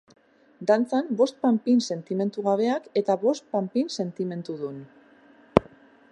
Dantzan, 0.69 1.09
bost 1.19 1.35
panpin 1.43 1.83
sentimentugabeak, 1.95 2.89
eta 3.01 3.17
bost 3.25 3.45
panpin 3.57 3.91
sentimentudun. 4.01 4.81